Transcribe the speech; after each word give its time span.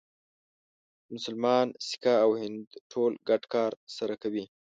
مسلمان، 1.13 1.67
سیکه 1.87 2.13
او 2.23 2.29
هندو 2.41 2.75
ټول 2.91 3.11
ګډ 3.29 3.41
کار 3.53 3.71
سره 3.97 4.15
کوي. 4.21 4.45